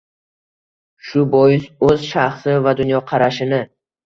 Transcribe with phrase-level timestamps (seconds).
[1.09, 3.63] shu bois o‘z shaxsi va dunyoqarashini